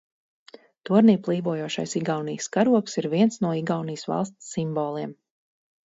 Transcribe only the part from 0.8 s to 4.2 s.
Tornī plīvojošais Igaunijas karogs ir viens no Igaunijas